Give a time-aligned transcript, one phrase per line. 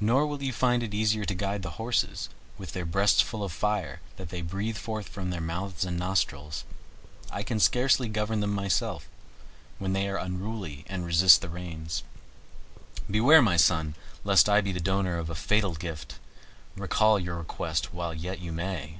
[0.00, 2.28] Nor will you find it easy to guide those horses,
[2.58, 6.64] with their breasts full of fire that they breathe forth from their mouths and nostrils.
[7.30, 9.06] I can scarcely govern them myself,
[9.78, 12.02] when they are unruly and resist the reins.
[13.08, 13.94] Beware, my son,
[14.24, 16.18] lest I be the donor of a fatal gift;
[16.76, 18.98] recall your request while yet you may.